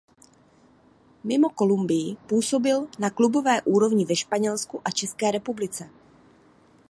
[1.23, 5.89] Mimo Kolumbii působil na klubové úrovni ve Španělsku a České republice.